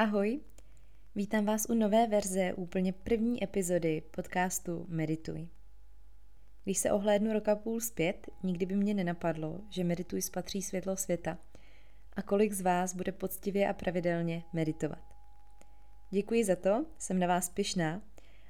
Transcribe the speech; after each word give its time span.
Ahoj, 0.00 0.40
vítám 1.14 1.44
vás 1.44 1.66
u 1.70 1.74
nové 1.74 2.06
verze 2.06 2.54
úplně 2.54 2.92
první 2.92 3.44
epizody 3.44 4.02
podcastu 4.10 4.86
Medituj. 4.88 5.48
Když 6.64 6.78
se 6.78 6.92
ohlédnu 6.92 7.32
roka 7.32 7.56
půl 7.56 7.80
zpět, 7.80 8.26
nikdy 8.42 8.66
by 8.66 8.76
mě 8.76 8.94
nenapadlo, 8.94 9.60
že 9.70 9.84
Medituj 9.84 10.22
spatří 10.22 10.62
světlo 10.62 10.96
světa 10.96 11.38
a 12.16 12.22
kolik 12.22 12.52
z 12.52 12.60
vás 12.60 12.94
bude 12.94 13.12
poctivě 13.12 13.68
a 13.68 13.72
pravidelně 13.72 14.44
meditovat. 14.52 15.14
Děkuji 16.10 16.44
za 16.44 16.56
to, 16.56 16.86
jsem 16.98 17.18
na 17.18 17.26
vás 17.26 17.48
pyšná 17.48 18.02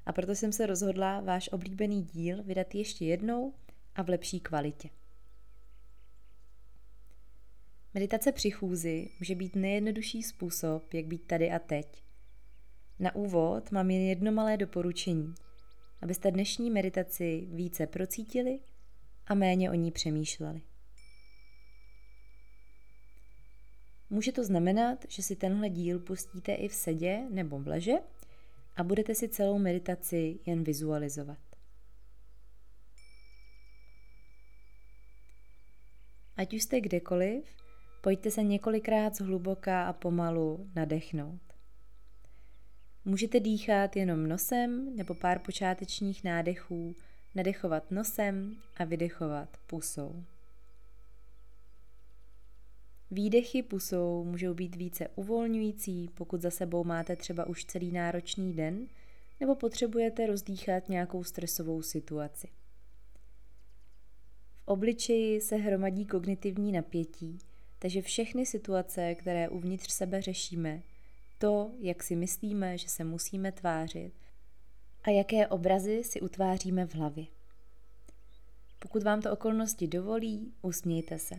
a 0.05 0.13
proto 0.13 0.35
jsem 0.35 0.51
se 0.51 0.65
rozhodla 0.65 1.19
váš 1.21 1.49
oblíbený 1.51 2.03
díl 2.03 2.43
vydat 2.43 2.75
ještě 2.75 3.05
jednou 3.05 3.53
a 3.95 4.01
v 4.01 4.09
lepší 4.09 4.39
kvalitě. 4.39 4.89
Meditace 7.93 8.31
při 8.31 8.51
chůzi 8.51 9.09
může 9.19 9.35
být 9.35 9.55
nejjednodušší 9.55 10.23
způsob, 10.23 10.93
jak 10.93 11.05
být 11.05 11.27
tady 11.27 11.51
a 11.51 11.59
teď. 11.59 12.03
Na 12.99 13.15
úvod 13.15 13.71
mám 13.71 13.91
jen 13.91 14.01
jedno 14.01 14.31
malé 14.31 14.57
doporučení, 14.57 15.35
abyste 16.01 16.31
dnešní 16.31 16.71
meditaci 16.71 17.47
více 17.51 17.87
procítili 17.87 18.59
a 19.27 19.33
méně 19.33 19.71
o 19.71 19.73
ní 19.73 19.91
přemýšleli. 19.91 20.61
Může 24.09 24.31
to 24.31 24.43
znamenat, 24.43 25.05
že 25.09 25.23
si 25.23 25.35
tenhle 25.35 25.69
díl 25.69 25.99
pustíte 25.99 26.53
i 26.53 26.67
v 26.67 26.73
sedě 26.73 27.27
nebo 27.29 27.59
v 27.59 27.67
leže 27.67 27.93
a 28.75 28.83
budete 28.83 29.15
si 29.15 29.29
celou 29.29 29.59
meditaci 29.59 30.39
jen 30.45 30.63
vizualizovat. 30.63 31.39
Ať 36.37 36.53
už 36.53 36.63
jste 36.63 36.81
kdekoliv, 36.81 37.45
pojďte 38.01 38.31
se 38.31 38.43
několikrát 38.43 39.15
zhluboka 39.15 39.87
a 39.87 39.93
pomalu 39.93 40.69
nadechnout. 40.75 41.41
Můžete 43.05 43.39
dýchat 43.39 43.95
jenom 43.95 44.27
nosem 44.27 44.95
nebo 44.95 45.13
pár 45.13 45.39
počátečních 45.39 46.23
nádechů, 46.23 46.95
nadechovat 47.35 47.91
nosem 47.91 48.55
a 48.77 48.83
vydechovat 48.83 49.57
pusou. 49.67 50.23
Výdechy 53.11 53.63
pusou 53.63 54.23
můžou 54.23 54.53
být 54.53 54.75
více 54.75 55.07
uvolňující, 55.15 56.09
pokud 56.13 56.41
za 56.41 56.51
sebou 56.51 56.83
máte 56.83 57.15
třeba 57.15 57.47
už 57.47 57.65
celý 57.65 57.91
náročný 57.91 58.53
den, 58.53 58.87
nebo 59.39 59.55
potřebujete 59.55 60.27
rozdýchat 60.27 60.89
nějakou 60.89 61.23
stresovou 61.23 61.81
situaci. 61.81 62.47
V 64.53 64.61
obličeji 64.65 65.41
se 65.41 65.55
hromadí 65.55 66.05
kognitivní 66.05 66.71
napětí, 66.71 67.39
takže 67.81 68.01
všechny 68.01 68.45
situace, 68.45 69.15
které 69.15 69.49
uvnitř 69.49 69.91
sebe 69.91 70.21
řešíme, 70.21 70.81
to, 71.37 71.71
jak 71.79 72.03
si 72.03 72.15
myslíme, 72.15 72.77
že 72.77 72.89
se 72.89 73.03
musíme 73.03 73.51
tvářit 73.51 74.13
a 75.03 75.09
jaké 75.09 75.47
obrazy 75.47 76.03
si 76.03 76.21
utváříme 76.21 76.85
v 76.85 76.95
hlavě. 76.95 77.25
Pokud 78.79 79.03
vám 79.03 79.21
to 79.21 79.31
okolnosti 79.31 79.87
dovolí, 79.87 80.53
usmějte 80.61 81.19
se 81.19 81.35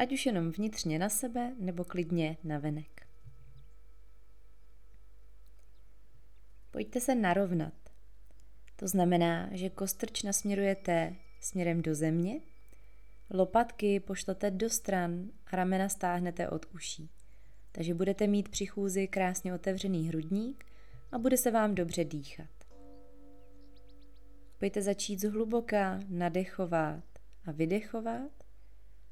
ať 0.00 0.12
už 0.12 0.26
jenom 0.26 0.50
vnitřně 0.50 0.98
na 0.98 1.08
sebe 1.08 1.54
nebo 1.58 1.84
klidně 1.84 2.36
na 2.44 2.58
venek. 2.58 3.06
Pojďte 6.70 7.00
se 7.00 7.14
narovnat. 7.14 7.74
To 8.76 8.88
znamená, 8.88 9.48
že 9.52 9.70
kostrč 9.70 10.22
nasměrujete 10.22 11.16
směrem 11.40 11.82
do 11.82 11.94
země, 11.94 12.40
lopatky 13.30 14.00
pošlete 14.00 14.50
do 14.50 14.70
stran 14.70 15.30
a 15.46 15.56
ramena 15.56 15.88
stáhnete 15.88 16.48
od 16.48 16.66
uší. 16.74 17.10
Takže 17.72 17.94
budete 17.94 18.26
mít 18.26 18.48
při 18.48 18.66
chůzi 18.66 19.08
krásně 19.08 19.54
otevřený 19.54 20.08
hrudník 20.08 20.64
a 21.12 21.18
bude 21.18 21.36
se 21.36 21.50
vám 21.50 21.74
dobře 21.74 22.04
dýchat. 22.04 22.50
Pojďte 24.58 24.82
začít 24.82 25.20
zhluboka 25.20 26.00
nadechovat 26.08 27.04
a 27.44 27.52
vydechovat 27.52 28.30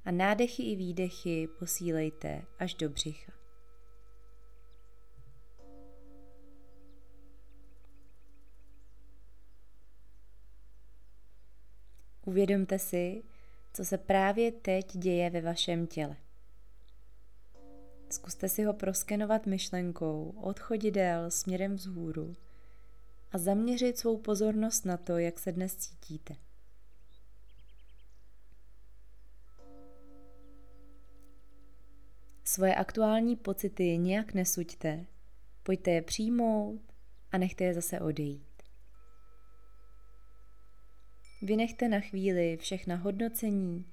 a 0.05 0.11
nádechy 0.11 0.63
i 0.63 0.77
výdechy 0.77 1.49
posílejte 1.59 2.43
až 2.59 2.75
do 2.75 2.89
břicha. 2.89 3.33
Uvědomte 12.27 12.79
si, 12.79 13.23
co 13.73 13.85
se 13.85 13.99
právě 13.99 14.53
teď 14.53 14.97
děje 14.97 15.31
ve 15.31 15.41
vašem 15.41 15.87
těle. 15.87 16.17
Zkuste 18.11 18.49
si 18.49 18.65
ho 18.65 18.73
proskenovat 18.73 19.47
myšlenkou 19.47 20.35
od 20.43 20.61
chodidel 20.61 21.31
směrem 21.31 21.77
vzhůru 21.77 22.37
a 23.33 23.39
zaměřit 23.39 23.99
svou 23.99 24.19
pozornost 24.19 24.85
na 24.85 24.97
to, 24.97 25.19
jak 25.19 25.39
se 25.39 25.53
dnes 25.53 25.77
cítíte. 25.77 26.37
Svoje 32.45 32.75
aktuální 32.75 33.37
pocity 33.37 33.99
nějak 33.99 34.35
nesuďte, 34.35 35.07
pojďte 35.63 35.91
je 35.91 36.03
přijmout 36.03 36.81
a 37.33 37.39
nechte 37.39 37.65
je 37.65 37.75
zase 37.75 38.01
odejít. 38.01 38.48
Vynechte 41.43 41.89
na 41.89 42.01
chvíli 42.01 42.57
všechna 42.57 42.97
hodnocení 42.97 43.87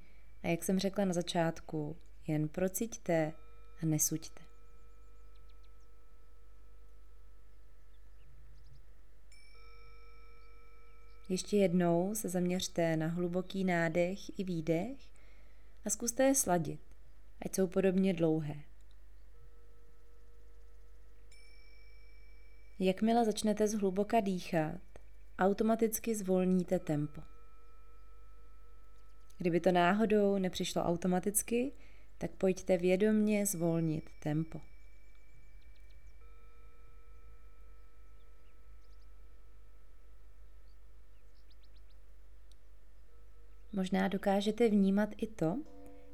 a 0.44 0.48
jak 0.48 0.64
jsem 0.64 0.80
řekla 0.80 1.06
na 1.06 1.14
začátku, 1.14 1.98
jen 2.28 2.48
prociťte 2.48 3.34
a 3.82 3.86
nesuďte. 3.86 4.44
Ještě 11.30 11.58
jednou 11.58 12.16
se 12.16 12.30
zaměřte 12.30 12.98
na 12.98 13.08
hluboký 13.08 13.64
nádech 13.64 14.40
i 14.40 14.44
výdech 14.44 14.98
a 15.86 15.90
zkuste 15.90 16.24
je 16.24 16.36
sladit 16.36 16.96
ať 17.42 17.56
jsou 17.56 17.68
podobně 17.68 18.14
dlouhé. 18.14 18.56
Jakmile 22.80 23.26
začnete 23.26 23.68
zhluboka 23.68 24.20
dýchat, 24.20 24.82
automaticky 25.40 26.16
zvolníte 26.16 26.80
tempo. 26.80 27.35
Kdyby 29.38 29.60
to 29.60 29.72
náhodou 29.72 30.38
nepřišlo 30.38 30.84
automaticky, 30.84 31.72
tak 32.18 32.32
pojďte 32.32 32.78
vědomně 32.78 33.46
zvolnit 33.46 34.10
tempo. 34.24 34.62
Možná 43.74 44.08
dokážete 44.08 44.70
vnímat 44.70 45.10
i 45.18 45.28
to, 45.28 45.58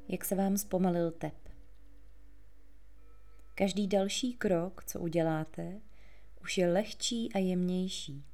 jak 0.08 0.24
se 0.24 0.34
vám 0.34 0.56
zpomalil 0.56 1.10
tep. 1.10 1.34
Každý 3.54 3.86
další 3.86 4.34
krok, 4.34 4.84
co 4.84 5.00
uděláte, 5.00 5.80
už 6.42 6.58
je 6.58 6.72
lehčí 6.72 7.32
a 7.32 7.38
jemnější. 7.38 8.31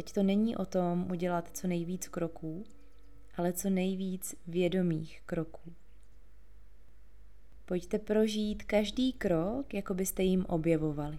Teď 0.00 0.12
to 0.12 0.22
není 0.22 0.56
o 0.56 0.64
tom 0.64 1.10
udělat 1.10 1.50
co 1.56 1.66
nejvíc 1.66 2.08
kroků, 2.08 2.64
ale 3.36 3.52
co 3.52 3.70
nejvíc 3.70 4.34
vědomých 4.46 5.22
kroků. 5.26 5.72
Pojďte 7.64 7.98
prožít 7.98 8.62
každý 8.62 9.12
krok, 9.12 9.74
jako 9.74 9.94
byste 9.94 10.22
jim 10.22 10.46
objevovali. 10.48 11.18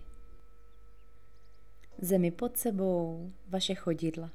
Zemi 1.97 2.31
pod 2.31 2.57
sebou, 2.57 3.31
vaše 3.47 3.75
chodidla. 3.75 4.31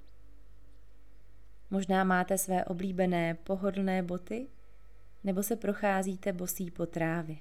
Možná 1.70 2.04
máte 2.04 2.38
své 2.38 2.64
oblíbené 2.64 3.34
pohodlné 3.34 4.02
boty, 4.02 4.46
nebo 5.24 5.42
se 5.42 5.56
procházíte 5.56 6.32
bosí 6.32 6.70
po 6.70 6.86
trávě. 6.86 7.36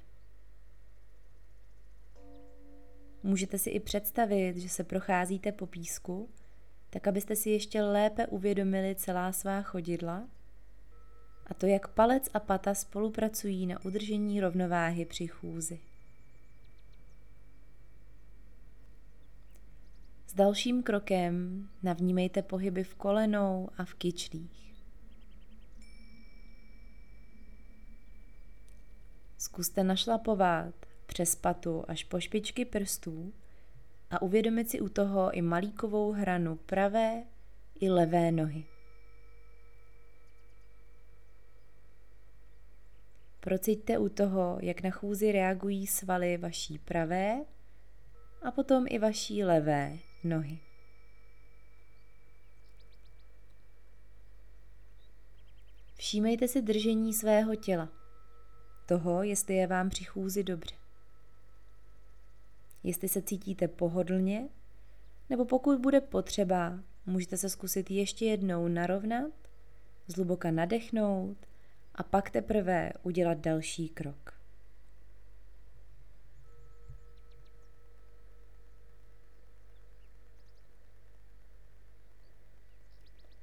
Můžete 3.23 3.57
si 3.57 3.69
i 3.69 3.79
představit, 3.79 4.57
že 4.57 4.69
se 4.69 4.83
procházíte 4.83 5.51
po 5.51 5.67
písku, 5.67 6.29
tak 6.89 7.07
abyste 7.07 7.35
si 7.35 7.49
ještě 7.49 7.81
lépe 7.81 8.27
uvědomili 8.27 8.95
celá 8.95 9.31
svá 9.31 9.61
chodidla 9.61 10.27
a 11.47 11.53
to, 11.53 11.65
jak 11.65 11.87
palec 11.87 12.29
a 12.33 12.39
pata 12.39 12.73
spolupracují 12.73 13.67
na 13.67 13.85
udržení 13.85 14.41
rovnováhy 14.41 15.05
při 15.05 15.27
chůzi. 15.27 15.79
dalším 20.35 20.83
krokem 20.83 21.67
navnímejte 21.83 22.41
pohyby 22.41 22.83
v 22.83 22.95
kolenou 22.95 23.69
a 23.77 23.85
v 23.85 23.93
kyčlích. 23.93 24.75
Zkuste 29.37 29.83
našlapovat 29.83 30.75
přes 31.05 31.35
patu 31.35 31.85
až 31.87 32.03
po 32.03 32.19
špičky 32.19 32.65
prstů 32.65 33.33
a 34.11 34.21
uvědomit 34.21 34.69
si 34.69 34.81
u 34.81 34.89
toho 34.89 35.31
i 35.31 35.41
malíkovou 35.41 36.11
hranu 36.11 36.55
pravé 36.55 37.23
i 37.79 37.89
levé 37.89 38.31
nohy. 38.31 38.65
Prociťte 43.39 43.97
u 43.97 44.09
toho, 44.09 44.57
jak 44.61 44.81
na 44.81 44.89
chůzi 44.89 45.31
reagují 45.31 45.87
svaly 45.87 46.37
vaší 46.37 46.79
pravé 46.79 47.45
a 48.41 48.51
potom 48.51 48.85
i 48.89 48.99
vaší 48.99 49.43
levé 49.43 49.97
nohy. 50.23 50.59
Všímejte 55.97 56.47
si 56.47 56.61
držení 56.61 57.13
svého 57.13 57.55
těla, 57.55 57.89
toho, 58.85 59.23
jestli 59.23 59.55
je 59.55 59.67
vám 59.67 59.89
při 59.89 60.03
chůzi 60.03 60.43
dobře. 60.43 60.84
Jestli 62.85 63.07
se 63.07 63.21
cítíte 63.21 63.67
pohodlně, 63.67 64.49
nebo 65.29 65.45
pokud 65.45 65.79
bude 65.79 66.01
potřeba, 66.01 66.79
můžete 67.05 67.37
se 67.37 67.49
zkusit 67.49 67.91
ještě 67.91 68.25
jednou 68.25 68.67
narovnat, 68.67 69.31
zhluboka 70.07 70.51
nadechnout 70.51 71.37
a 71.95 72.03
pak 72.03 72.29
teprve 72.29 72.91
udělat 73.03 73.37
další 73.37 73.89
krok. 73.89 74.39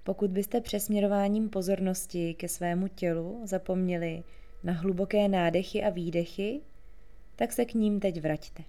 Pokud 0.05 0.31
byste 0.31 0.61
přesměrováním 0.61 1.49
pozornosti 1.49 2.35
ke 2.35 2.49
svému 2.49 2.89
tělu 2.89 3.41
zapomněli 3.45 4.25
na 4.65 4.73
hluboké 4.73 5.29
nádechy 5.29 5.85
a 5.85 5.91
výdechy, 5.91 6.61
tak 7.37 7.53
se 7.53 7.65
k 7.65 7.75
ním 7.75 8.01
teď 8.01 8.21
vraťte. 8.21 8.63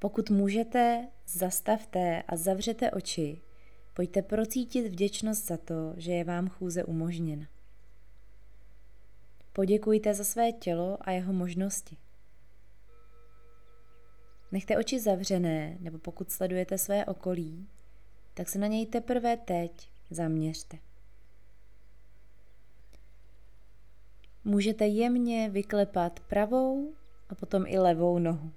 Pokud 0.00 0.30
můžete, 0.30 1.08
zastavte 1.26 2.22
a 2.22 2.36
zavřete 2.36 2.90
oči. 2.90 3.40
Pojďte 3.94 4.22
procítit 4.22 4.88
vděčnost 4.88 5.46
za 5.46 5.56
to, 5.56 5.94
že 5.96 6.12
je 6.12 6.24
vám 6.24 6.48
chůze 6.48 6.84
umožněna. 6.84 7.46
Poděkujte 9.52 10.14
za 10.14 10.24
své 10.24 10.52
tělo 10.52 10.98
a 11.00 11.10
jeho 11.10 11.32
možnosti. 11.32 11.96
Nechte 14.52 14.78
oči 14.78 15.00
zavřené, 15.00 15.76
nebo 15.80 15.98
pokud 15.98 16.30
sledujete 16.30 16.78
své 16.78 17.04
okolí, 17.04 17.68
tak 18.34 18.48
se 18.48 18.58
na 18.58 18.66
něj 18.66 18.86
teprve 18.86 19.36
teď 19.36 19.90
zaměřte. 20.10 20.78
Můžete 24.44 24.86
jemně 24.86 25.50
vyklepat 25.50 26.20
pravou 26.20 26.94
a 27.28 27.34
potom 27.34 27.64
i 27.66 27.78
levou 27.78 28.18
nohu. 28.18 28.52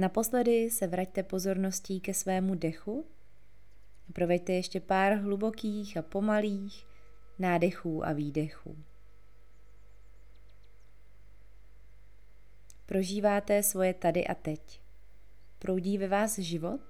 Naposledy 0.00 0.70
se 0.70 0.86
vraťte 0.86 1.22
pozorností 1.22 2.00
ke 2.00 2.14
svému 2.14 2.54
dechu 2.54 3.06
proveďte 4.12 4.52
ještě 4.52 4.80
pár 4.80 5.12
hlubokých 5.12 5.96
a 5.96 6.02
pomalých 6.02 6.86
nádechů 7.38 8.06
a 8.06 8.12
výdechů. 8.12 8.76
Prožíváte 12.86 13.62
svoje 13.62 13.94
tady 13.94 14.26
a 14.26 14.34
teď. 14.34 14.80
Proudí 15.58 15.98
ve 15.98 16.08
vás 16.08 16.38
život 16.38 16.80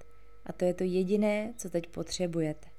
a 0.45 0.53
to 0.53 0.65
je 0.65 0.73
to 0.73 0.83
jediné, 0.83 1.53
co 1.57 1.69
teď 1.69 1.87
potřebujete. 1.87 2.69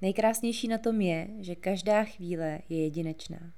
Nejkrásnější 0.00 0.68
na 0.68 0.78
tom 0.78 1.00
je, 1.00 1.28
že 1.38 1.54
každá 1.54 2.04
chvíle 2.04 2.60
je 2.68 2.82
jedinečná. 2.82 3.52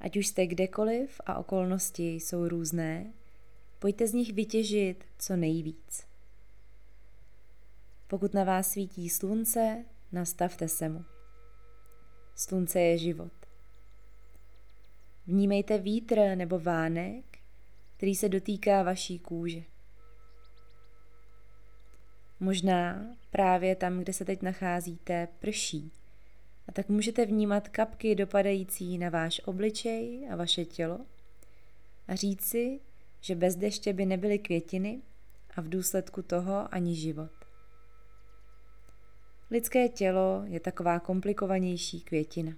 Ať 0.00 0.16
už 0.16 0.26
jste 0.26 0.46
kdekoliv 0.46 1.20
a 1.26 1.38
okolnosti 1.38 2.14
jsou 2.14 2.48
různé, 2.48 3.12
pojďte 3.84 4.06
z 4.06 4.12
nich 4.12 4.32
vytěžit 4.32 5.04
co 5.18 5.36
nejvíc. 5.36 6.06
Pokud 8.06 8.34
na 8.34 8.44
vás 8.44 8.70
svítí 8.70 9.10
slunce, 9.10 9.84
nastavte 10.12 10.68
se 10.68 10.88
mu. 10.88 11.04
Slunce 12.34 12.80
je 12.80 12.98
život. 12.98 13.32
Vnímejte 15.26 15.78
vítr 15.78 16.18
nebo 16.34 16.58
vánek, 16.58 17.24
který 17.96 18.14
se 18.14 18.28
dotýká 18.28 18.82
vaší 18.82 19.18
kůže. 19.18 19.62
Možná 22.40 23.06
právě 23.30 23.76
tam, 23.76 23.98
kde 23.98 24.12
se 24.12 24.24
teď 24.24 24.42
nacházíte, 24.42 25.28
prší. 25.38 25.92
A 26.68 26.72
tak 26.72 26.88
můžete 26.88 27.26
vnímat 27.26 27.68
kapky 27.68 28.14
dopadající 28.14 28.98
na 28.98 29.10
váš 29.10 29.40
obličej 29.44 30.28
a 30.32 30.36
vaše 30.36 30.64
tělo 30.64 31.00
a 32.08 32.14
říct 32.14 32.44
si, 32.44 32.80
že 33.24 33.34
bez 33.34 33.56
deště 33.56 33.92
by 33.92 34.06
nebyly 34.06 34.38
květiny 34.38 35.02
a 35.56 35.60
v 35.60 35.68
důsledku 35.68 36.22
toho 36.22 36.74
ani 36.74 36.94
život. 36.94 37.30
Lidské 39.50 39.88
tělo 39.88 40.42
je 40.44 40.60
taková 40.60 41.00
komplikovanější 41.00 42.00
květina. 42.00 42.52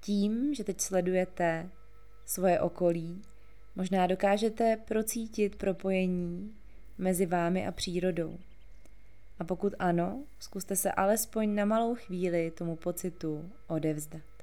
Tím, 0.00 0.54
že 0.54 0.64
teď 0.64 0.80
sledujete 0.80 1.70
svoje 2.24 2.60
okolí, 2.60 3.22
možná 3.76 4.06
dokážete 4.06 4.76
procítit 4.76 5.56
propojení 5.56 6.54
mezi 6.98 7.26
vámi 7.26 7.66
a 7.66 7.72
přírodou. 7.72 8.38
A 9.38 9.44
pokud 9.44 9.74
ano, 9.78 10.24
zkuste 10.38 10.76
se 10.76 10.92
alespoň 10.92 11.54
na 11.54 11.64
malou 11.64 11.94
chvíli 11.94 12.50
tomu 12.50 12.76
pocitu 12.76 13.50
odevzdat. 13.66 14.35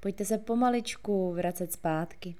Pojďte 0.00 0.24
se 0.24 0.38
pomaličku 0.38 1.32
vracet 1.32 1.72
zpátky. 1.72 2.36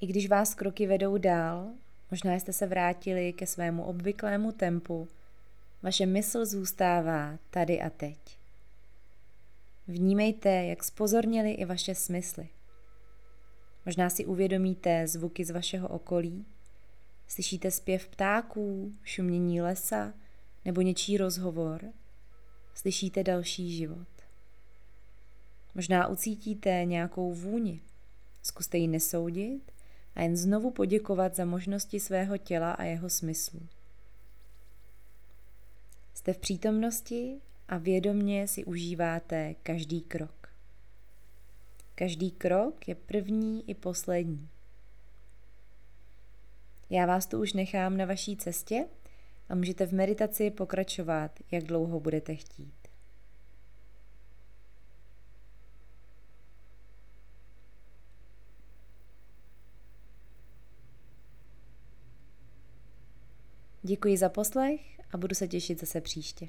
I 0.00 0.06
když 0.06 0.28
vás 0.28 0.54
kroky 0.54 0.86
vedou 0.86 1.18
dál, 1.18 1.70
možná 2.10 2.34
jste 2.34 2.52
se 2.52 2.66
vrátili 2.66 3.32
ke 3.32 3.46
svému 3.46 3.84
obvyklému 3.84 4.52
tempu, 4.52 5.08
vaše 5.82 6.06
mysl 6.06 6.46
zůstává 6.46 7.38
tady 7.50 7.80
a 7.80 7.90
teď. 7.90 8.38
Vnímejte, 9.88 10.48
jak 10.50 10.84
spozorněli 10.84 11.50
i 11.50 11.64
vaše 11.64 11.94
smysly. 11.94 12.48
Možná 13.86 14.10
si 14.10 14.24
uvědomíte 14.24 15.06
zvuky 15.06 15.44
z 15.44 15.50
vašeho 15.50 15.88
okolí, 15.88 16.46
slyšíte 17.28 17.70
zpěv 17.70 18.08
ptáků, 18.08 18.92
šumění 19.04 19.62
lesa 19.62 20.14
nebo 20.64 20.80
něčí 20.80 21.16
rozhovor, 21.16 21.92
slyšíte 22.74 23.24
další 23.24 23.76
život. 23.76 24.11
Možná 25.74 26.06
ucítíte 26.06 26.84
nějakou 26.84 27.32
vůni. 27.32 27.80
Zkuste 28.42 28.78
ji 28.78 28.88
nesoudit 28.88 29.72
a 30.14 30.22
jen 30.22 30.36
znovu 30.36 30.70
poděkovat 30.70 31.36
za 31.36 31.44
možnosti 31.44 32.00
svého 32.00 32.38
těla 32.38 32.72
a 32.72 32.82
jeho 32.82 33.10
smyslu. 33.10 33.60
Jste 36.14 36.32
v 36.32 36.38
přítomnosti 36.38 37.40
a 37.68 37.78
vědomně 37.78 38.48
si 38.48 38.64
užíváte 38.64 39.54
každý 39.62 40.00
krok. 40.00 40.48
Každý 41.94 42.30
krok 42.30 42.88
je 42.88 42.94
první 42.94 43.70
i 43.70 43.74
poslední. 43.74 44.48
Já 46.90 47.06
vás 47.06 47.26
tu 47.26 47.40
už 47.40 47.52
nechám 47.52 47.96
na 47.96 48.04
vaší 48.04 48.36
cestě 48.36 48.86
a 49.48 49.54
můžete 49.54 49.86
v 49.86 49.92
meditaci 49.92 50.50
pokračovat, 50.50 51.30
jak 51.50 51.64
dlouho 51.64 52.00
budete 52.00 52.34
chtít. 52.34 52.81
Děkuji 63.84 64.16
za 64.16 64.28
poslech 64.28 64.80
a 65.10 65.16
budu 65.16 65.34
se 65.34 65.48
těšit 65.48 65.80
zase 65.80 66.00
příště. 66.00 66.48